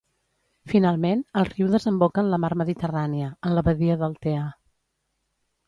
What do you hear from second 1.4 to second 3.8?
el riu desemboca en la mar Mediterrània, en la